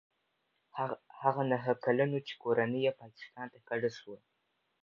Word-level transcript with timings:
هغه 1.21 1.41
نهه 1.51 1.71
کلن 1.83 2.09
و 2.13 2.19
چې 2.27 2.33
کورنۍ 2.43 2.79
یې 2.87 2.91
پاکستان 3.01 3.45
ته 3.53 3.59
کډه 3.67 3.89
شوه. 3.97 4.17